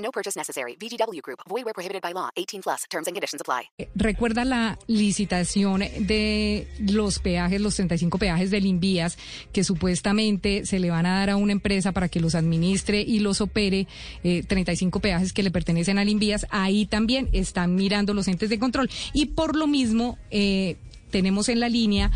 No 0.00 0.10
purchase 0.10 0.36
necessary. 0.36 0.76
VGW 0.76 1.20
Group. 1.22 1.40
Void 1.48 1.64
where 1.64 1.74
prohibited 1.74 2.02
by 2.02 2.12
law. 2.12 2.30
18 2.36 2.62
plus. 2.62 2.84
Terms 2.90 3.06
and 3.06 3.14
conditions 3.14 3.40
apply. 3.40 3.70
Recuerda 3.94 4.44
la 4.44 4.78
licitación 4.86 5.80
de 5.80 6.66
los 6.80 7.18
peajes, 7.18 7.60
los 7.60 7.76
35 7.76 8.18
peajes 8.18 8.50
del 8.50 8.66
Invías, 8.66 9.18
que 9.52 9.64
supuestamente 9.64 10.66
se 10.66 10.78
le 10.78 10.90
van 10.90 11.06
a 11.06 11.20
dar 11.20 11.30
a 11.30 11.36
una 11.36 11.52
empresa 11.52 11.92
para 11.92 12.08
que 12.08 12.20
los 12.20 12.34
administre 12.34 13.00
y 13.00 13.20
los 13.20 13.40
opere, 13.40 13.86
eh, 14.24 14.42
35 14.42 15.00
peajes 15.00 15.32
que 15.32 15.42
le 15.42 15.50
pertenecen 15.50 15.98
al 15.98 16.08
Invías. 16.08 16.46
Ahí 16.50 16.86
también 16.86 17.28
están 17.32 17.74
mirando 17.74 18.14
los 18.14 18.28
entes 18.28 18.50
de 18.50 18.58
control. 18.58 18.90
Y 19.12 19.26
por 19.26 19.56
lo 19.56 19.66
mismo, 19.66 20.18
eh, 20.30 20.76
tenemos 21.10 21.48
en 21.48 21.60
la 21.60 21.68
línea 21.68 22.10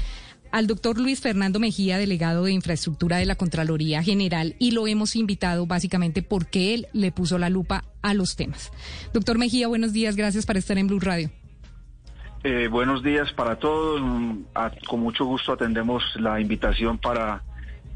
al 0.54 0.68
doctor 0.68 1.00
Luis 1.00 1.20
Fernando 1.20 1.58
Mejía, 1.58 1.98
delegado 1.98 2.44
de 2.44 2.52
infraestructura 2.52 3.16
de 3.16 3.26
la 3.26 3.34
Contraloría 3.34 4.04
General, 4.04 4.54
y 4.60 4.70
lo 4.70 4.86
hemos 4.86 5.16
invitado 5.16 5.66
básicamente 5.66 6.22
porque 6.22 6.74
él 6.74 6.86
le 6.92 7.10
puso 7.10 7.38
la 7.38 7.50
lupa 7.50 7.82
a 8.02 8.14
los 8.14 8.36
temas. 8.36 8.70
Doctor 9.12 9.36
Mejía, 9.36 9.66
buenos 9.66 9.92
días, 9.92 10.14
gracias 10.14 10.46
por 10.46 10.56
estar 10.56 10.78
en 10.78 10.86
Blue 10.86 11.00
Radio. 11.00 11.28
Eh, 12.44 12.68
buenos 12.70 13.02
días 13.02 13.32
para 13.32 13.58
todos. 13.58 14.00
A- 14.54 14.70
con 14.86 15.00
mucho 15.00 15.24
gusto 15.24 15.52
atendemos 15.52 16.04
la 16.20 16.38
invitación 16.40 16.98
para 16.98 17.42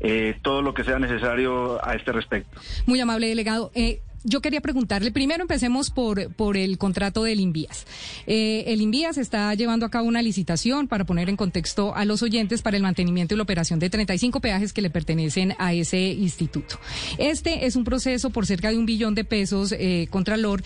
eh, 0.01 0.37
todo 0.43 0.61
lo 0.61 0.75
que 0.75 0.83
sea 0.83 0.99
necesario 0.99 1.79
a 1.87 1.95
este 1.95 2.11
respecto. 2.13 2.59
Muy 2.87 2.99
amable 2.99 3.29
delegado. 3.29 3.71
Eh, 3.75 4.01
yo 4.25 4.41
quería 4.41 4.61
preguntarle, 4.61 5.11
primero 5.11 5.43
empecemos 5.43 5.91
por, 5.91 6.33
por 6.35 6.57
el 6.57 6.79
contrato 6.79 7.23
del 7.23 7.41
Invías. 7.41 7.87
Eh, 8.27 8.65
el 8.67 8.81
Invías 8.81 9.19
está 9.19 9.55
llevando 9.55 9.87
a 9.87 9.91
cabo 9.91 10.09
una 10.09 10.23
licitación 10.23 10.89
para 10.89 11.05
poner 11.05 11.29
en 11.29 11.37
contexto 11.37 11.95
a 11.95 12.05
los 12.05 12.23
oyentes 12.23 12.63
para 12.63 12.77
el 12.77 12.83
mantenimiento 12.83 13.35
y 13.35 13.37
la 13.37 13.43
operación 13.43 13.79
de 13.79 13.91
35 13.91 14.41
peajes 14.41 14.73
que 14.73 14.83
le 14.83 14.91
pertenecen 14.91 15.55
a 15.59 15.73
ese 15.73 15.99
instituto. 15.99 16.79
Este 17.19 17.67
es 17.67 17.77
un 17.77 17.85
proceso 17.85 18.31
por 18.31 18.47
cerca 18.47 18.71
de 18.71 18.79
un 18.79 18.87
billón 18.87 19.15
de 19.15 19.25
pesos, 19.25 19.73
eh, 19.73 20.09
Contralor, 20.11 20.63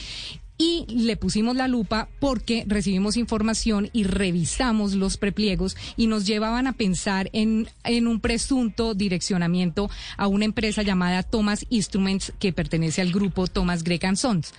y 0.62 0.86
le 0.88 1.16
pusimos 1.16 1.56
la 1.56 1.66
lupa 1.66 2.08
porque 2.20 2.64
recibimos 2.68 3.16
información 3.16 3.90
y 3.92 4.04
revisamos 4.04 4.94
los 4.94 5.16
prepliegos 5.16 5.76
y 5.96 6.06
nos 6.06 6.24
llevaban 6.24 6.68
a 6.68 6.72
pensar 6.72 7.30
en, 7.32 7.66
en 7.82 8.06
un 8.06 8.20
presunto 8.20 8.94
direccionamiento 8.94 9.90
a 10.16 10.28
una 10.28 10.44
empresa 10.44 10.82
llamada 10.82 11.24
Thomas 11.24 11.66
Instruments 11.68 12.32
que 12.38 12.52
pertenece 12.52 13.02
al 13.02 13.10
grupo 13.10 13.48
Thomas 13.48 13.82
Gregg 13.82 14.06
and 14.06 14.16
Sons. 14.16 14.54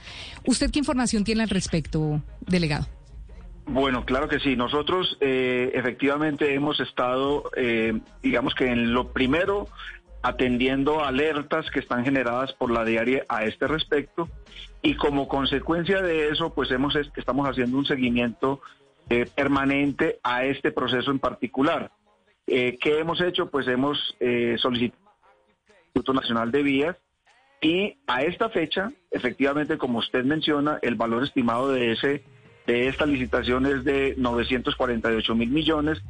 ¿Usted 0.46 0.72
qué 0.72 0.80
información 0.80 1.24
tiene 1.24 1.44
al 1.44 1.50
respecto, 1.50 2.22
delegado? 2.42 2.86
Bueno, 3.66 4.04
claro 4.04 4.28
que 4.28 4.42
sí. 4.42 4.58
Nosotros 4.58 5.18
eh, 5.22 5.72
efectivamente 5.74 6.54
hemos 6.54 6.82
estado, 6.82 7.50
eh, 7.56 7.98
digamos 8.22 8.56
que 8.56 8.66
en 8.66 8.94
lo 8.94 9.14
primero, 9.14 9.70
atendiendo 10.24 11.04
alertas 11.04 11.70
que 11.70 11.80
están 11.80 12.04
generadas 12.04 12.54
por 12.54 12.72
la 12.72 12.84
diaria 12.86 13.26
a 13.30 13.44
este 13.46 13.68
respecto 13.68 14.30
y 14.82 14.96
como 14.96 15.28
consecuencia 15.28 16.02
de 16.02 16.30
eso, 16.30 16.54
pues 16.54 16.72
hemos 16.72 16.96
est- 16.96 17.16
estamos 17.18 17.48
haciendo 17.48 17.78
un 17.78 17.86
seguimiento 17.86 18.62
eh, 19.10 19.26
permanente 19.36 20.20
a 20.24 20.46
este 20.46 20.72
proceso 20.72 21.12
en 21.12 21.20
particular. 21.20 21.92
Eh, 22.48 22.78
¿Qué 22.82 23.00
hemos 23.00 23.20
hecho? 23.22 23.50
Pues 23.52 23.68
hemos 23.68 24.16
eh, 24.22 24.56
solicitado 24.60 25.02
al 25.04 25.84
Instituto 25.86 26.14
Nacional 26.14 26.52
de 26.52 26.64
Vías 26.64 26.98
y 27.62 27.98
a 28.08 28.24
esta 28.24 28.50
fecha, 28.50 28.92
efectivamente, 29.12 29.78
como 29.78 30.00
usted 30.00 30.24
menciona, 30.24 30.80
el 30.82 30.96
valor 30.96 31.24
estimado 31.24 31.70
de 31.72 31.92
ese 31.92 32.24
de 32.66 32.88
esta 32.88 33.06
licitación 33.06 33.66
es 33.66 33.84
de 33.84 34.16
948 34.18 35.36
mil 35.36 35.50
millones 35.50 36.02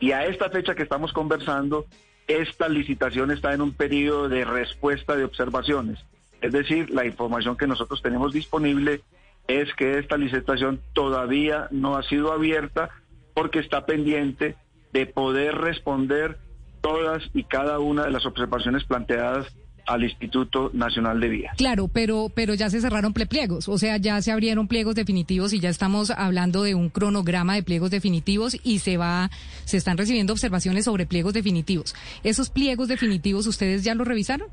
y 0.00 0.10
a 0.10 0.26
esta 0.26 0.50
fecha 0.50 0.74
que 0.74 0.82
estamos 0.82 1.12
conversando, 1.12 1.86
esta 2.30 2.68
licitación 2.68 3.32
está 3.32 3.52
en 3.52 3.60
un 3.60 3.72
periodo 3.72 4.28
de 4.28 4.44
respuesta 4.44 5.16
de 5.16 5.24
observaciones. 5.24 5.98
Es 6.40 6.52
decir, 6.52 6.90
la 6.90 7.04
información 7.04 7.56
que 7.56 7.66
nosotros 7.66 8.02
tenemos 8.02 8.32
disponible 8.32 9.00
es 9.48 9.72
que 9.74 9.98
esta 9.98 10.16
licitación 10.16 10.80
todavía 10.92 11.66
no 11.72 11.96
ha 11.96 12.02
sido 12.04 12.32
abierta 12.32 12.90
porque 13.34 13.58
está 13.58 13.84
pendiente 13.84 14.56
de 14.92 15.06
poder 15.06 15.56
responder 15.56 16.38
todas 16.80 17.22
y 17.34 17.44
cada 17.44 17.78
una 17.80 18.04
de 18.04 18.12
las 18.12 18.24
observaciones 18.26 18.84
planteadas 18.84 19.46
al 19.92 20.04
Instituto 20.04 20.70
Nacional 20.72 21.20
de 21.20 21.28
Vías. 21.28 21.54
Claro, 21.56 21.88
pero, 21.88 22.30
pero 22.34 22.54
ya 22.54 22.70
se 22.70 22.80
cerraron 22.80 23.12
prepliegos, 23.12 23.68
o 23.68 23.76
sea, 23.78 23.96
ya 23.96 24.20
se 24.22 24.32
abrieron 24.32 24.68
pliegos 24.68 24.94
definitivos 24.94 25.52
y 25.52 25.60
ya 25.60 25.68
estamos 25.68 26.10
hablando 26.10 26.62
de 26.62 26.74
un 26.74 26.88
cronograma 26.90 27.54
de 27.54 27.62
pliegos 27.62 27.90
definitivos 27.90 28.56
y 28.64 28.78
se 28.78 28.96
va, 28.96 29.30
se 29.64 29.76
están 29.76 29.98
recibiendo 29.98 30.32
observaciones 30.32 30.84
sobre 30.84 31.06
pliegos 31.06 31.32
definitivos. 31.34 31.94
¿Esos 32.22 32.50
pliegos 32.50 32.88
definitivos 32.88 33.46
ustedes 33.46 33.84
ya 33.84 33.94
los 33.94 34.06
revisaron? 34.06 34.48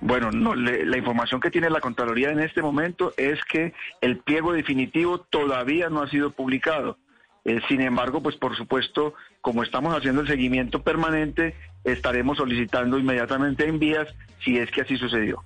Bueno, 0.00 0.30
no, 0.30 0.54
le- 0.54 0.84
la 0.84 0.98
información 0.98 1.40
que 1.40 1.50
tiene 1.50 1.70
la 1.70 1.80
Contraloría 1.80 2.30
en 2.30 2.40
este 2.40 2.60
momento 2.62 3.12
es 3.16 3.38
que 3.50 3.72
el 4.00 4.18
pliego 4.18 4.52
definitivo 4.52 5.20
todavía 5.20 5.88
no 5.88 6.02
ha 6.02 6.10
sido 6.10 6.30
publicado. 6.32 6.98
Eh, 7.44 7.60
sin 7.68 7.80
embargo, 7.80 8.22
pues 8.22 8.36
por 8.36 8.56
supuesto, 8.56 9.14
como 9.40 9.62
estamos 9.62 9.96
haciendo 9.96 10.20
el 10.20 10.28
seguimiento 10.28 10.82
permanente, 10.82 11.54
estaremos 11.84 12.38
solicitando 12.38 12.98
inmediatamente 12.98 13.66
en 13.66 13.78
vías 13.78 14.08
si 14.44 14.58
es 14.58 14.70
que 14.70 14.82
así 14.82 14.96
sucedió. 14.96 15.42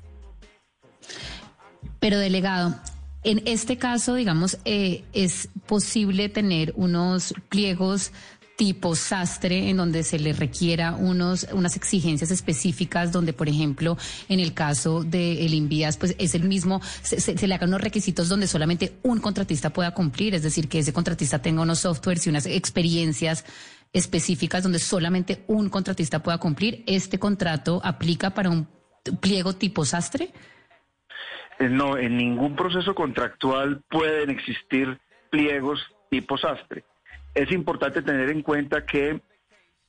Pero 2.00 2.18
delegado, 2.18 2.74
en 3.22 3.42
este 3.46 3.78
caso, 3.78 4.14
digamos, 4.14 4.58
eh, 4.64 5.04
es 5.12 5.48
posible 5.66 6.28
tener 6.28 6.72
unos 6.76 7.34
pliegos 7.48 8.12
tipo 8.56 8.94
sastre 8.94 9.68
en 9.68 9.76
donde 9.78 10.04
se 10.04 10.18
le 10.18 10.32
requiera 10.32 10.92
unos 10.94 11.46
unas 11.52 11.76
exigencias 11.76 12.30
específicas 12.30 13.10
donde 13.10 13.32
por 13.32 13.48
ejemplo 13.48 13.96
en 14.28 14.38
el 14.38 14.54
caso 14.54 15.02
de 15.02 15.44
el 15.44 15.54
Invías 15.54 15.96
pues 15.96 16.14
es 16.20 16.34
el 16.36 16.44
mismo 16.44 16.80
se, 17.02 17.20
se- 17.20 17.36
se 17.36 17.48
le 17.48 17.54
hagan 17.54 17.70
unos 17.70 17.80
requisitos 17.80 18.28
donde 18.28 18.46
solamente 18.46 18.92
un 19.02 19.18
contratista 19.20 19.70
pueda 19.70 19.92
cumplir 19.92 20.34
es 20.36 20.42
decir 20.44 20.68
que 20.68 20.78
ese 20.78 20.92
contratista 20.92 21.40
tenga 21.42 21.62
unos 21.62 21.80
softwares 21.80 22.24
y 22.26 22.30
unas 22.30 22.46
experiencias 22.46 23.44
específicas 23.92 24.62
donde 24.62 24.78
solamente 24.78 25.42
un 25.48 25.68
contratista 25.68 26.22
pueda 26.22 26.38
cumplir 26.38 26.84
este 26.86 27.18
contrato 27.18 27.80
aplica 27.82 28.30
para 28.30 28.50
un 28.50 28.68
pliego 29.20 29.54
tipo 29.54 29.84
sastre 29.84 30.30
Eh, 31.58 31.68
No, 31.68 31.96
en 31.98 32.16
ningún 32.16 32.54
proceso 32.56 32.94
contractual 32.94 33.82
pueden 33.90 34.30
existir 34.30 34.98
pliegos 35.30 35.80
tipo 36.10 36.38
sastre. 36.38 36.84
Es 37.34 37.50
importante 37.50 38.02
tener 38.02 38.30
en 38.30 38.42
cuenta 38.42 38.86
que 38.86 39.20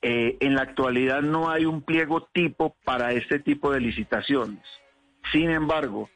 eh, 0.02 0.36
en 0.40 0.54
la 0.54 0.62
actualidad 0.62 1.22
no 1.22 1.50
hay 1.50 1.64
un 1.64 1.82
pliego 1.82 2.28
tipo 2.32 2.76
para 2.84 3.12
este 3.12 3.38
tipo 3.38 3.72
de 3.72 3.80
licitaciones. 3.80 4.62
Sin 5.32 5.50
embargo, 5.50 6.08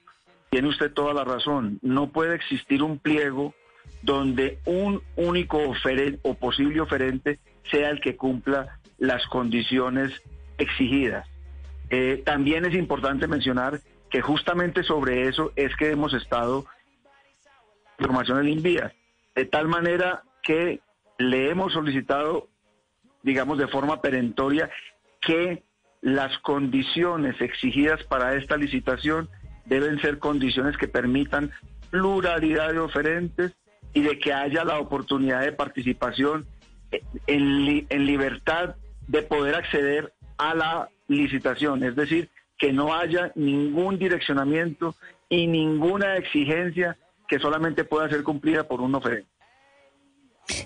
tiene 0.51 0.69
usted 0.69 0.93
toda 0.93 1.15
la 1.15 1.25
razón, 1.25 1.79
no 1.83 2.11
puede 2.11 2.35
existir 2.35 2.83
un 2.83 2.99
pliego 2.99 3.55
donde 4.03 4.59
un 4.65 5.03
único 5.17 5.59
oferente 5.59 6.19
o 6.23 6.35
posible 6.35 6.81
oferente 6.81 7.39
sea 7.71 7.91
el 7.91 8.01
que 8.01 8.17
cumpla 8.17 8.81
las 8.99 9.27
condiciones 9.27 10.23
exigidas. 10.59 11.29
Eh, 11.91 12.23
también 12.25 12.65
es 12.65 12.75
importante 12.75 13.27
mencionar 13.27 13.81
que 14.11 14.21
justamente 14.21 14.83
sobre 14.83 15.29
eso 15.29 15.53
es 15.57 15.75
que 15.77 15.91
hemos 15.91 16.13
estado 16.15 16.67
información 17.99 18.41
en 18.41 18.49
Invías, 18.49 18.93
de 19.35 19.45
tal 19.45 19.69
manera 19.69 20.23
que 20.43 20.81
le 21.21 21.51
hemos 21.51 21.73
solicitado, 21.73 22.49
digamos, 23.23 23.59
de 23.59 23.69
forma 23.69 24.01
perentoria, 24.01 24.71
que 25.21 25.63
las 26.01 26.39
condiciones 26.39 27.41
exigidas 27.41 28.03
para 28.05 28.35
esta 28.35 28.57
licitación 28.57 29.29
deben 29.67 30.01
ser 30.01 30.19
condiciones 30.19 30.77
que 30.77 30.89
permitan 30.89 31.51
pluralidad 31.91 32.73
de 32.73 32.79
oferentes 32.79 33.53
y 33.93 34.03
de 34.03 34.19
que 34.19 34.33
haya 34.33 34.65
la 34.65 34.79
oportunidad 34.79 35.43
de 35.43 35.53
participación 35.53 36.47
en 37.27 38.07
libertad 38.07 38.77
de 39.07 39.23
poder 39.23 39.57
acceder 39.57 40.13
a 40.39 40.55
la 40.55 40.89
licitación, 41.09 41.85
es 41.85 41.95
decir, 41.95 42.31
que 42.57 42.73
no 42.73 42.95
haya 42.95 43.33
ningún 43.35 43.99
direccionamiento 43.99 44.95
y 45.29 45.47
ninguna 45.47 46.17
exigencia 46.17 46.97
que 47.29 47.39
solamente 47.39 47.85
pueda 47.85 48.09
ser 48.09 48.23
cumplida 48.23 48.67
por 48.67 48.81
un 48.81 48.95
oferente. 48.95 49.30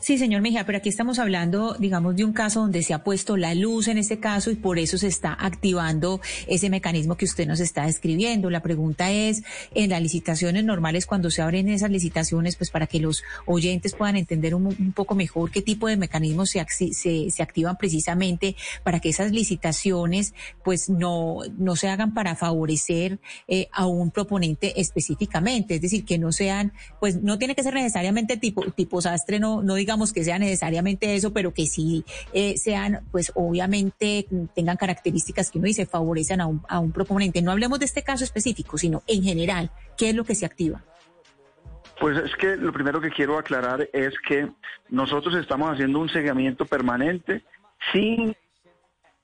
Sí, 0.01 0.19
señor 0.19 0.43
Mejía, 0.43 0.67
pero 0.67 0.79
aquí 0.79 0.89
estamos 0.89 1.19
hablando, 1.19 1.75
digamos, 1.79 2.17
de 2.17 2.25
un 2.25 2.33
caso 2.33 2.61
donde 2.61 2.83
se 2.83 2.95
ha 2.95 3.03
puesto 3.05 3.37
la 3.37 3.55
luz 3.55 3.89
en 3.89 3.99
este 3.99 4.19
caso 4.19 4.51
y 4.51 4.57
por 4.57 4.79
eso 4.79 4.99
se 4.99 5.09
está 5.09 5.37
activando 5.39 6.21
ese 6.47 6.71
mecanismo 6.71 7.17
que 7.17 7.25
usted 7.25 7.47
nos 7.47 7.61
está 7.61 7.87
describiendo. 7.87 8.51
La 8.51 8.63
pregunta 8.63 9.11
es, 9.11 9.43
en 9.75 9.91
las 9.91 10.03
licitaciones 10.03 10.65
normales, 10.65 11.07
cuando 11.07 11.31
se 11.31 11.43
abren 11.43 11.69
esas 11.69 11.91
licitaciones, 11.91 12.57
pues 12.57 12.71
para 12.71 12.87
que 12.87 13.01
los 13.01 13.23
oyentes 13.47 13.95
puedan 13.95 14.17
entender 14.17 14.55
un, 14.55 14.93
poco 14.95 15.15
mejor 15.15 15.51
qué 15.51 15.63
tipo 15.63 15.89
de 15.89 15.97
mecanismos 15.97 16.51
se, 16.51 16.65
se, 16.69 17.31
se, 17.31 17.43
activan 17.43 17.77
precisamente 17.77 18.57
para 18.83 19.01
que 19.01 19.09
esas 19.09 19.33
licitaciones, 19.33 20.35
pues 20.63 20.89
no, 20.89 21.39
no 21.59 21.77
se 21.77 21.89
hagan 21.89 22.15
para 22.15 22.37
favorecer 22.37 23.19
eh, 23.49 23.69
a 23.73 23.87
un 23.87 24.11
proponente 24.11 24.81
específicamente. 24.81 25.77
Es 25.77 25.81
decir, 25.81 26.05
que 26.05 26.19
no 26.19 26.33
sean, 26.33 26.73
pues 27.01 27.23
no 27.23 27.39
tiene 27.39 27.55
que 27.55 27.63
ser 27.63 27.75
necesariamente 27.75 28.37
tipo, 28.37 28.63
tipo 28.73 29.01
sastre, 29.01 29.41
no, 29.41 29.63
no 29.63 29.74
digamos 29.75 30.13
que 30.13 30.25
sea 30.25 30.39
necesariamente 30.39 31.15
eso, 31.15 31.33
pero 31.33 31.53
que 31.53 31.67
sí 31.67 32.05
eh, 32.33 32.57
sean, 32.57 33.01
pues 33.11 33.33
obviamente 33.35 34.27
tengan 34.55 34.77
características 34.77 35.51
que 35.51 35.59
uno 35.59 35.67
dice 35.67 35.87
favorecen 35.87 36.41
a 36.41 36.47
un, 36.47 36.63
a 36.69 36.79
un 36.79 36.93
proponente. 36.93 37.43
No 37.43 37.53
hablemos 37.53 37.79
de 37.79 37.87
este 37.87 38.03
caso 38.03 38.25
específico, 38.25 38.79
sino 38.79 39.03
en 39.07 39.23
general, 39.23 39.71
¿qué 39.97 40.11
es 40.11 40.15
lo 40.15 40.25
que 40.25 40.35
se 40.35 40.47
activa? 40.47 40.83
Pues 42.01 42.19
es 42.19 42.35
que 42.37 42.57
lo 42.57 42.73
primero 42.73 43.01
que 43.01 43.11
quiero 43.11 43.39
aclarar 43.39 43.89
es 43.93 44.15
que 44.27 44.49
nosotros 44.89 45.35
estamos 45.37 45.73
haciendo 45.73 46.01
un 46.01 46.09
seguimiento 46.09 46.67
permanente 46.67 47.43
sin 47.93 48.35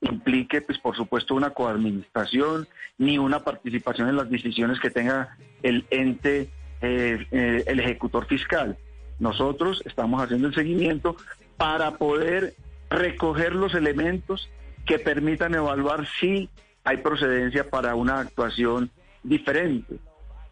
implique, 0.01 0.61
pues 0.61 0.79
por 0.79 0.95
supuesto, 0.95 1.35
una 1.35 1.51
coadministración 1.51 2.67
ni 2.97 3.17
una 3.17 3.39
participación 3.39 4.09
en 4.09 4.15
las 4.15 4.29
decisiones 4.29 4.79
que 4.79 4.89
tenga 4.89 5.37
el 5.61 5.85
ente, 5.91 6.49
eh, 6.81 7.27
eh, 7.31 7.63
el 7.67 7.79
ejecutor 7.79 8.25
fiscal. 8.25 8.77
Nosotros 9.21 9.83
estamos 9.85 10.21
haciendo 10.21 10.47
el 10.47 10.55
seguimiento 10.55 11.15
para 11.55 11.91
poder 11.99 12.55
recoger 12.89 13.53
los 13.53 13.75
elementos 13.75 14.49
que 14.87 14.97
permitan 14.97 15.53
evaluar 15.53 16.07
si 16.19 16.49
hay 16.83 16.97
procedencia 16.97 17.69
para 17.69 17.93
una 17.93 18.19
actuación 18.19 18.89
diferente. 19.21 19.97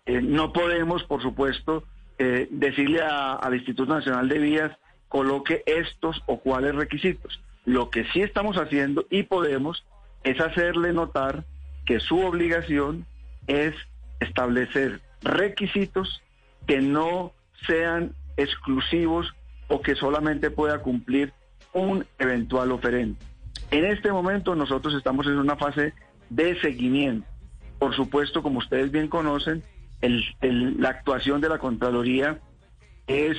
Eh, 0.06 0.22
no 0.22 0.54
podemos, 0.54 1.04
por 1.04 1.20
supuesto, 1.24 1.84
eh, 2.20 2.48
decirle 2.52 3.02
al 3.02 3.56
Instituto 3.56 3.92
Nacional 3.92 4.30
de 4.30 4.38
Vías 4.38 4.72
coloque 5.08 5.64
estos 5.66 6.22
o 6.28 6.40
cuáles 6.40 6.76
requisitos. 6.76 7.42
Lo 7.66 7.90
que 7.90 8.06
sí 8.14 8.22
estamos 8.22 8.58
haciendo 8.58 9.08
y 9.10 9.24
podemos 9.24 9.84
es 10.24 10.40
hacerle 10.40 10.94
notar 10.94 11.44
que 11.88 12.00
su 12.00 12.20
obligación 12.20 13.08
es 13.48 13.74
establecer 14.20 15.02
requisitos 15.24 16.22
que 16.68 16.82
no 16.82 17.34
sean 17.66 18.14
exclusivos 18.42 19.34
o 19.68 19.82
que 19.82 19.96
solamente 19.96 20.50
pueda 20.50 20.80
cumplir 20.80 21.34
un 21.74 22.06
eventual 22.18 22.72
oferente. 22.72 23.24
En 23.72 23.86
este 23.86 24.12
momento 24.12 24.56
nosotros 24.56 24.96
estamos 24.96 25.28
en 25.28 25.38
una 25.38 25.56
fase 25.56 25.94
de 26.30 26.60
seguimiento. 26.60 27.28
Por 27.78 27.96
supuesto, 27.96 28.42
como 28.42 28.60
ustedes 28.60 28.92
bien 28.92 29.08
conocen, 29.08 29.64
la 30.02 30.90
actuación 30.90 31.42
de 31.42 31.50
la 31.50 31.60
Contraloría 31.60 32.40
es, 33.08 33.38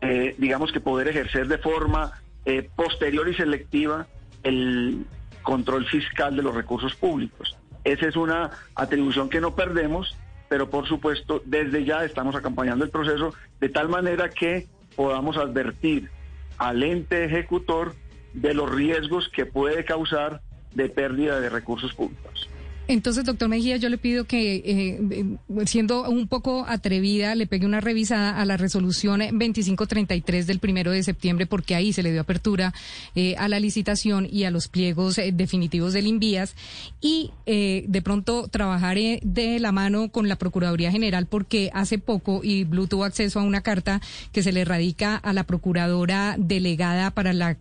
eh, 0.00 0.34
digamos 0.38 0.72
que 0.72 0.80
poder 0.80 1.08
ejercer 1.08 1.48
de 1.48 1.58
forma 1.58 2.12
eh, 2.44 2.68
posterior 2.76 3.28
y 3.28 3.34
selectiva 3.34 4.06
el 4.42 5.04
control 5.42 5.86
fiscal 5.86 6.36
de 6.36 6.42
los 6.42 6.54
recursos 6.54 6.94
públicos. 6.94 7.56
Esa 7.84 8.06
es 8.06 8.16
una 8.16 8.50
atribución 8.74 9.28
que 9.28 9.40
no 9.40 9.54
perdemos 9.54 10.16
pero 10.52 10.68
por 10.68 10.86
supuesto 10.86 11.40
desde 11.46 11.82
ya 11.82 12.04
estamos 12.04 12.34
acompañando 12.34 12.84
el 12.84 12.90
proceso 12.90 13.32
de 13.58 13.70
tal 13.70 13.88
manera 13.88 14.28
que 14.28 14.66
podamos 14.94 15.38
advertir 15.38 16.10
al 16.58 16.82
ente 16.82 17.24
ejecutor 17.24 17.94
de 18.34 18.52
los 18.52 18.70
riesgos 18.70 19.30
que 19.30 19.46
puede 19.46 19.82
causar 19.86 20.42
de 20.74 20.90
pérdida 20.90 21.40
de 21.40 21.48
recursos 21.48 21.94
públicos. 21.94 22.50
Entonces, 22.92 23.24
doctor 23.24 23.48
Mejía, 23.48 23.78
yo 23.78 23.88
le 23.88 23.96
pido 23.96 24.26
que, 24.26 24.56
eh, 24.56 25.00
eh, 25.10 25.36
siendo 25.64 26.10
un 26.10 26.28
poco 26.28 26.66
atrevida, 26.68 27.34
le 27.34 27.46
pegue 27.46 27.64
una 27.64 27.80
revisada 27.80 28.38
a 28.38 28.44
la 28.44 28.58
resolución 28.58 29.20
2533 29.20 30.46
del 30.46 30.58
primero 30.58 30.90
de 30.90 31.02
septiembre, 31.02 31.46
porque 31.46 31.74
ahí 31.74 31.94
se 31.94 32.02
le 32.02 32.12
dio 32.12 32.20
apertura 32.20 32.74
eh, 33.14 33.34
a 33.38 33.48
la 33.48 33.60
licitación 33.60 34.28
y 34.30 34.44
a 34.44 34.50
los 34.50 34.68
pliegos 34.68 35.18
definitivos 35.32 35.94
del 35.94 36.06
Invías, 36.06 36.54
y 37.00 37.30
de 37.46 38.02
pronto 38.04 38.48
trabajar 38.48 38.92
de 38.92 39.58
la 39.58 39.72
mano 39.72 40.10
con 40.10 40.28
la 40.28 40.36
Procuraduría 40.36 40.90
General, 40.90 41.26
porque 41.26 41.70
hace 41.72 41.98
poco 41.98 42.40
y 42.42 42.64
Blue 42.64 42.88
tuvo 42.88 43.04
acceso 43.04 43.40
a 43.40 43.42
una 43.42 43.62
carta 43.62 44.02
que 44.32 44.42
se 44.42 44.52
le 44.52 44.66
radica 44.66 45.16
a 45.16 45.32
la 45.32 45.44
Procuradora 45.44 46.36
Delegada 46.38 47.10
para 47.10 47.32
la, 47.32 47.56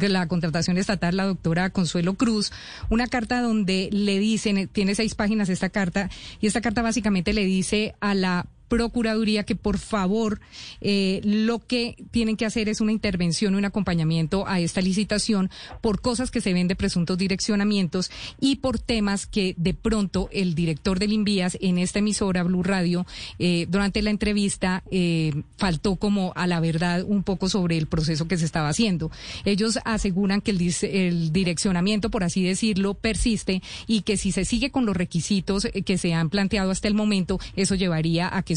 la 0.00 0.28
Contratación 0.28 0.78
Estatal, 0.78 1.16
la 1.16 1.24
doctora 1.24 1.70
Consuelo 1.70 2.14
Cruz, 2.14 2.52
una 2.90 3.08
carta 3.08 3.40
donde 3.40 3.88
le 3.90 4.20
dicen 4.20 4.67
tiene, 4.72 4.94
seis 4.94 5.14
páginas 5.14 5.48
esta 5.48 5.68
carta 5.68 6.10
y 6.40 6.46
esta 6.46 6.60
carta 6.60 6.82
básicamente 6.82 7.32
le 7.32 7.44
dice 7.44 7.94
a 8.00 8.14
la 8.14 8.46
Procuraduría 8.68 9.44
que 9.44 9.56
por 9.56 9.78
favor 9.78 10.40
eh, 10.80 11.20
lo 11.24 11.58
que 11.58 11.96
tienen 12.10 12.36
que 12.36 12.44
hacer 12.44 12.68
es 12.68 12.80
una 12.80 12.92
intervención, 12.92 13.54
un 13.54 13.64
acompañamiento 13.64 14.46
a 14.46 14.60
esta 14.60 14.80
licitación 14.80 15.50
por 15.80 16.00
cosas 16.00 16.30
que 16.30 16.40
se 16.40 16.52
ven 16.52 16.68
de 16.68 16.76
presuntos 16.76 17.16
direccionamientos 17.16 18.10
y 18.40 18.56
por 18.56 18.78
temas 18.78 19.26
que 19.26 19.54
de 19.56 19.74
pronto 19.74 20.28
el 20.32 20.54
director 20.54 20.98
del 20.98 21.12
Invías 21.12 21.56
en 21.60 21.78
esta 21.78 22.00
emisora 22.00 22.42
Blue 22.42 22.62
Radio 22.62 23.06
eh, 23.38 23.66
durante 23.70 24.02
la 24.02 24.10
entrevista 24.10 24.82
eh, 24.90 25.42
faltó 25.56 25.96
como 25.96 26.32
a 26.36 26.46
la 26.46 26.60
verdad 26.60 27.04
un 27.06 27.22
poco 27.22 27.48
sobre 27.48 27.78
el 27.78 27.86
proceso 27.86 28.28
que 28.28 28.36
se 28.36 28.44
estaba 28.44 28.68
haciendo. 28.68 29.10
Ellos 29.44 29.78
aseguran 29.84 30.42
que 30.42 30.50
el, 30.50 30.74
el 30.82 31.32
direccionamiento, 31.32 32.10
por 32.10 32.24
así 32.24 32.44
decirlo, 32.44 32.94
persiste 32.94 33.62
y 33.86 34.02
que 34.02 34.16
si 34.16 34.32
se 34.32 34.44
sigue 34.44 34.70
con 34.70 34.84
los 34.84 34.96
requisitos 34.96 35.66
que 35.84 35.98
se 35.98 36.12
han 36.12 36.28
planteado 36.28 36.70
hasta 36.70 36.88
el 36.88 36.94
momento, 36.94 37.38
eso 37.56 37.74
llevaría 37.74 38.34
a 38.36 38.42
que 38.42 38.56